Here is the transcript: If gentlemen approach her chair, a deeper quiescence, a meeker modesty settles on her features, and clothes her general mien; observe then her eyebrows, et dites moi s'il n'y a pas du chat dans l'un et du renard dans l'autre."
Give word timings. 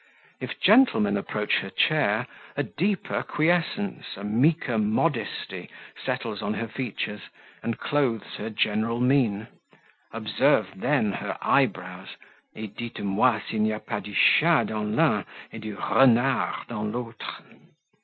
If 0.39 0.59
gentlemen 0.59 1.15
approach 1.15 1.57
her 1.59 1.69
chair, 1.69 2.25
a 2.57 2.63
deeper 2.63 3.21
quiescence, 3.21 4.17
a 4.17 4.23
meeker 4.23 4.79
modesty 4.79 5.69
settles 6.03 6.41
on 6.41 6.55
her 6.55 6.67
features, 6.67 7.21
and 7.61 7.77
clothes 7.77 8.33
her 8.37 8.49
general 8.49 8.99
mien; 8.99 9.47
observe 10.11 10.69
then 10.75 11.11
her 11.11 11.37
eyebrows, 11.39 12.15
et 12.55 12.75
dites 12.75 12.97
moi 12.97 13.41
s'il 13.47 13.61
n'y 13.61 13.71
a 13.71 13.79
pas 13.79 14.01
du 14.01 14.15
chat 14.15 14.63
dans 14.69 14.85
l'un 14.87 15.23
et 15.53 15.59
du 15.59 15.75
renard 15.75 16.65
dans 16.67 16.85
l'autre." 16.91 17.43